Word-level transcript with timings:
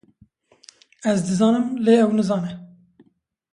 Ez 1.11 1.17
dizanim 1.29 1.67
lê 1.85 1.95
ew 2.03 2.11
nizane 2.17 2.53